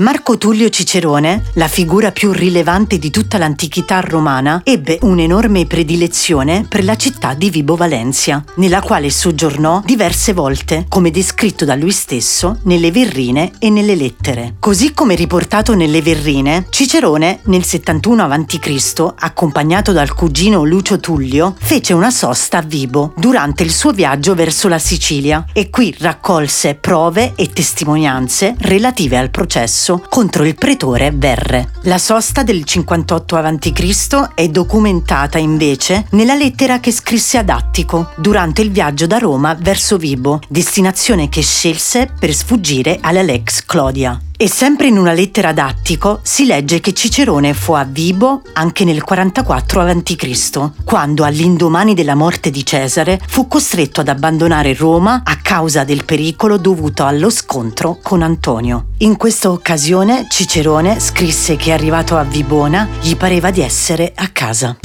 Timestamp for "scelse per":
41.42-42.32